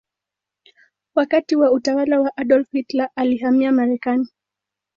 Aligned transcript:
Wakati 1.15 1.55
wa 1.55 1.71
utawala 1.71 2.19
wa 2.21 2.37
Adolf 2.37 2.67
Hitler 2.71 3.09
alihamia 3.15 3.71
Marekani. 3.71 4.27